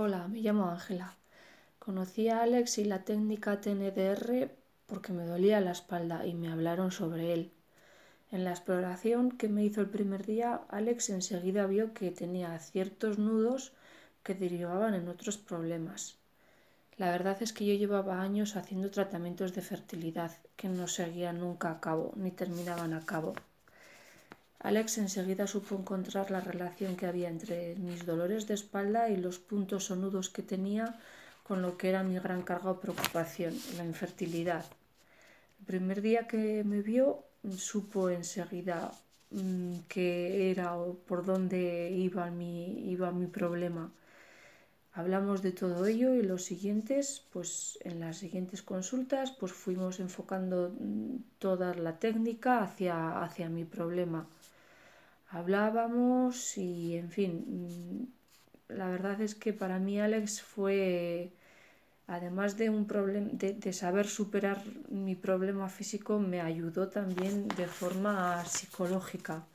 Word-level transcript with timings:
Hola, 0.00 0.28
me 0.28 0.38
llamo 0.38 0.70
Ángela. 0.70 1.16
Conocí 1.80 2.28
a 2.28 2.42
Alex 2.42 2.78
y 2.78 2.84
la 2.84 3.02
técnica 3.02 3.60
TNDR 3.60 4.48
porque 4.86 5.12
me 5.12 5.24
dolía 5.24 5.60
la 5.60 5.72
espalda 5.72 6.24
y 6.24 6.34
me 6.34 6.52
hablaron 6.52 6.92
sobre 6.92 7.32
él. 7.34 7.50
En 8.30 8.44
la 8.44 8.50
exploración 8.50 9.32
que 9.32 9.48
me 9.48 9.64
hizo 9.64 9.80
el 9.80 9.90
primer 9.90 10.24
día, 10.24 10.60
Alex 10.68 11.10
enseguida 11.10 11.66
vio 11.66 11.94
que 11.94 12.12
tenía 12.12 12.56
ciertos 12.60 13.18
nudos 13.18 13.72
que 14.22 14.36
derivaban 14.36 14.94
en 14.94 15.08
otros 15.08 15.36
problemas. 15.36 16.16
La 16.96 17.10
verdad 17.10 17.36
es 17.42 17.52
que 17.52 17.66
yo 17.66 17.74
llevaba 17.74 18.22
años 18.22 18.54
haciendo 18.54 18.92
tratamientos 18.92 19.52
de 19.52 19.62
fertilidad 19.62 20.30
que 20.54 20.68
no 20.68 20.86
seguían 20.86 21.40
nunca 21.40 21.72
a 21.72 21.80
cabo 21.80 22.12
ni 22.14 22.30
terminaban 22.30 22.94
a 22.94 23.04
cabo. 23.04 23.34
Alex 24.60 24.98
enseguida 24.98 25.46
supo 25.46 25.76
encontrar 25.76 26.30
la 26.30 26.40
relación 26.40 26.96
que 26.96 27.06
había 27.06 27.28
entre 27.28 27.76
mis 27.76 28.04
dolores 28.04 28.46
de 28.48 28.54
espalda 28.54 29.08
y 29.08 29.16
los 29.16 29.38
puntos 29.38 29.90
o 29.90 29.96
nudos 29.96 30.30
que 30.30 30.42
tenía 30.42 30.98
con 31.44 31.62
lo 31.62 31.76
que 31.78 31.88
era 31.88 32.02
mi 32.02 32.18
gran 32.18 32.42
carga 32.42 32.72
o 32.72 32.80
preocupación, 32.80 33.54
la 33.76 33.84
infertilidad. 33.84 34.64
El 35.60 35.66
primer 35.66 36.02
día 36.02 36.26
que 36.26 36.64
me 36.64 36.82
vio, 36.82 37.24
supo 37.56 38.10
enseguida 38.10 38.92
mmm, 39.30 39.78
qué 39.88 40.50
era 40.50 40.76
o 40.76 40.94
por 41.06 41.24
dónde 41.24 41.90
iba 41.90 42.30
mi, 42.30 42.90
iba 42.90 43.12
mi 43.12 43.26
problema. 43.26 43.92
Hablamos 44.98 45.42
de 45.42 45.52
todo 45.52 45.86
ello 45.86 46.14
y 46.14 46.22
los 46.22 46.42
siguientes, 46.50 47.24
pues 47.32 47.78
en 47.82 48.00
las 48.00 48.16
siguientes 48.18 48.60
consultas, 48.62 49.26
pues 49.38 49.52
fuimos 49.52 50.00
enfocando 50.00 50.56
mm, 50.78 51.16
toda 51.38 51.68
la 51.74 51.98
técnica 51.98 52.62
hacia, 52.62 53.22
hacia 53.22 53.48
mi 53.48 53.64
problema 53.64 54.20
hablábamos 55.30 56.56
y 56.56 56.96
en 56.96 57.10
fin, 57.10 57.32
mm, 57.46 58.72
la 58.74 58.88
verdad 58.88 59.20
es 59.20 59.34
que 59.34 59.52
para 59.52 59.78
mí 59.78 60.00
Alex 60.00 60.42
fue, 60.42 61.32
además 62.06 62.56
de 62.56 62.70
un 62.70 62.86
problema, 62.86 63.28
de, 63.32 63.54
de, 63.54 63.72
saber 63.72 64.06
superar 64.08 64.62
mi 64.90 65.14
problema 65.14 65.68
físico, 65.68 66.18
me 66.18 66.40
ayudó 66.40 66.88
también 66.88 67.48
de 67.48 67.66
forma 67.66 68.44
psicológica. 68.46 69.46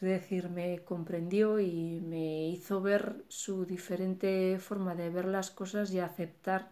Es 0.00 0.08
decir, 0.08 0.48
me 0.48 0.78
comprendió 0.84 1.60
y 1.60 2.00
me 2.00 2.48
hizo 2.48 2.80
ver 2.80 3.24
su 3.28 3.66
diferente 3.66 4.58
forma 4.60 4.94
de 4.94 5.10
ver 5.10 5.26
las 5.26 5.50
cosas 5.50 5.92
y 5.92 5.98
aceptar 5.98 6.70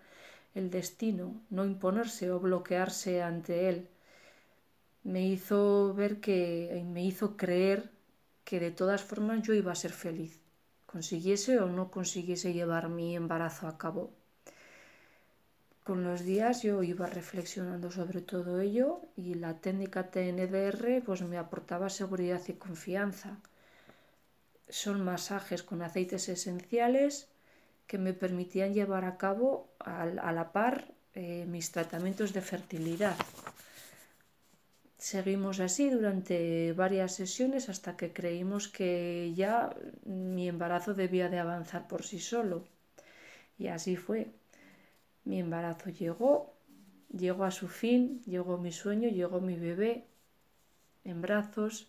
el 0.55 0.71
destino, 0.71 1.43
no 1.51 1.65
imponerse 1.67 2.31
o 2.31 2.41
bloquearse 2.41 3.23
ante 3.23 3.69
él. 3.69 3.89
Me 5.05 5.27
hizo 5.27 5.95
ver 5.95 6.21
que, 6.21 6.85
me 6.87 7.03
hizo 7.03 7.39
creer 7.39 7.91
que 8.45 8.61
de 8.61 8.71
todas 8.71 9.03
formas 9.03 9.41
yo 9.43 9.55
iba 9.55 9.73
a 9.73 9.75
ser 9.75 9.93
feliz, 9.93 10.39
consiguiese 10.85 11.59
o 11.61 11.67
no 11.67 11.91
consiguiese 11.91 12.53
llevar 12.53 12.91
mi 12.91 13.17
embarazo 13.17 13.69
a 13.69 13.79
cabo. 13.79 14.13
Con 15.87 16.03
los 16.03 16.25
días 16.25 16.63
yo 16.63 16.83
iba 16.83 17.07
reflexionando 17.07 17.93
sobre 17.93 18.21
todo 18.21 18.61
ello 18.61 19.03
y 19.17 19.35
la 19.35 19.53
técnica 19.65 20.11
TNDR 20.11 21.01
pues 21.07 21.23
me 21.23 21.39
aportaba 21.39 21.89
seguridad 21.91 22.43
y 22.49 22.55
confianza. 22.55 23.39
Son 24.69 25.01
masajes 25.05 25.63
con 25.63 25.83
aceites 25.83 26.29
esenciales 26.29 27.29
que 27.87 27.99
me 27.99 28.15
permitían 28.15 28.75
llevar 28.75 29.05
a 29.05 29.17
cabo 29.17 29.69
a, 29.79 30.07
la 30.07 30.51
par 30.51 30.93
eh, 31.15 31.45
mis 31.47 31.71
tratamientos 31.71 32.33
de 32.33 32.41
fertilidad. 32.41 33.17
Seguimos 34.99 35.61
así 35.61 35.89
durante 35.89 36.73
varias 36.73 37.15
sesiones 37.15 37.69
hasta 37.69 37.97
que 37.97 38.13
creímos 38.13 38.67
que 38.67 39.33
ya 39.37 39.71
mi 40.05 40.49
embarazo 40.49 40.95
debía 40.95 41.29
de 41.29 41.39
avanzar 41.39 41.87
por 41.87 42.03
sí 42.03 42.19
solo. 42.19 42.65
Y 43.57 43.69
así 43.69 43.95
fue. 43.95 44.33
Mi 45.27 45.41
embarazo 45.41 45.91
llegó, 45.91 46.55
llegó 47.23 47.45
a 47.45 47.51
su 47.51 47.69
fin, 47.69 48.23
llegó 48.25 48.57
mi 48.57 48.73
sueño, 48.73 49.11
llegó 49.11 49.41
mi 49.41 49.57
bebé 49.57 50.07
en 51.05 51.21
brazos 51.21 51.89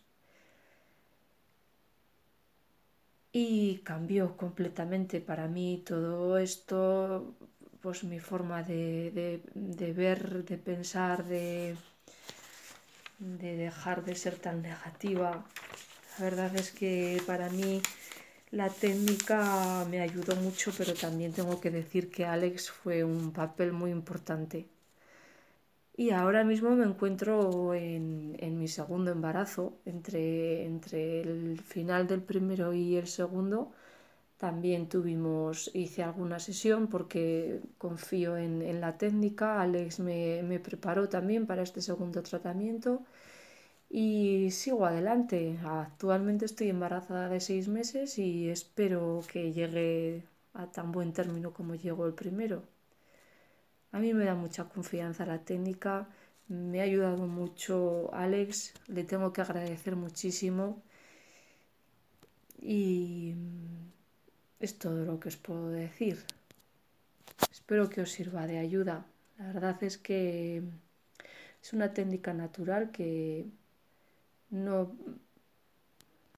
y 3.32 3.78
cambió 3.86 4.36
completamente 4.36 5.22
para 5.22 5.48
mí 5.48 5.84
todo 5.86 6.38
esto, 6.38 7.36
pues 7.82 8.04
mi 8.04 8.20
forma 8.20 8.64
de, 8.64 9.12
de, 9.12 9.42
de 9.54 9.94
ver, 9.94 10.44
de 10.44 10.58
pensar, 10.58 11.24
de 11.26 11.78
de 13.20 13.56
dejar 13.56 14.04
de 14.06 14.16
ser 14.16 14.36
tan 14.38 14.62
negativa. 14.62 15.44
La 16.18 16.26
verdad 16.26 16.56
es 16.56 16.72
que 16.72 17.22
para 17.26 17.50
mí 17.50 17.82
la 18.52 18.70
técnica 18.70 19.86
me 19.90 20.02
ayudó 20.02 20.36
mucho, 20.36 20.72
pero 20.78 20.94
también 20.94 21.32
tengo 21.34 21.62
que 21.62 21.72
decir 21.72 22.12
que 22.12 22.26
Alex 22.26 22.72
fue 22.72 23.04
un 23.06 23.32
papel 23.32 23.72
muy 23.74 23.92
importante. 23.92 24.68
Y 25.96 26.12
ahora 26.12 26.44
mismo 26.44 26.70
me 26.76 26.86
encuentro 26.86 27.74
en, 27.74 28.36
en 28.40 28.60
mi 28.60 28.68
segundo 28.68 29.12
embarazo, 29.12 29.80
entre, 29.86 30.64
entre 30.66 31.22
el 31.22 31.60
final 31.62 32.08
del 32.08 32.22
primero 32.22 32.74
y 32.74 32.96
el 32.98 33.08
segundo. 33.08 33.72
También 34.38 34.90
tuvimos, 34.90 35.72
hice 35.76 36.04
alguna 36.04 36.40
sesión 36.40 36.88
porque 36.88 37.62
confío 37.80 38.38
en, 38.38 38.62
en 38.62 38.82
la 38.82 38.98
técnica. 38.98 39.62
Alex 39.62 40.00
me, 40.02 40.44
me, 40.44 40.60
preparó 40.60 41.10
también 41.10 41.48
para 41.48 41.64
este 41.64 41.82
segundo 41.82 42.24
tratamiento 42.24 43.04
y 43.90 44.52
sigo 44.52 44.86
adelante. 44.86 45.58
Actualmente 45.64 46.46
estoy 46.46 46.70
embarazada 46.70 47.30
de 47.30 47.40
seis 47.40 47.68
meses 47.68 48.18
y 48.18 48.50
espero 48.50 49.22
que 49.32 49.54
llegue 49.54 50.24
a 50.54 50.68
tan 50.72 50.92
buen 50.92 51.14
término 51.14 51.54
como 51.54 51.76
llegó 51.76 52.06
el 52.06 52.14
primero. 52.14 52.64
A 53.92 54.00
mí 54.00 54.14
me 54.14 54.26
da 54.26 54.36
mucha 54.36 54.66
confianza 54.70 55.26
la 55.26 55.40
técnica, 55.44 56.08
me 56.48 56.80
ha 56.82 56.84
ayudado 56.84 57.28
mucho 57.28 58.14
Alex, 58.14 58.74
le 58.88 59.04
tengo 59.04 59.34
que 59.34 59.42
agradecer 59.42 59.96
muchísimo 59.96 60.82
y 62.62 63.34
es 64.60 64.78
todo 64.78 65.06
lo 65.06 65.20
que 65.20 65.30
os 65.30 65.38
puedo 65.38 65.70
decir. 65.70 66.24
Espero 67.52 67.90
que 67.90 68.02
os 68.02 68.12
sirva 68.12 68.48
de 68.48 68.60
ayuda. 68.60 69.06
La 69.38 69.48
verdad 69.48 69.84
es 69.84 69.98
que 69.98 70.64
es 71.62 71.74
una 71.74 71.94
técnica 71.94 72.34
natural 72.34 72.92
que 72.92 73.46
no 74.52 74.96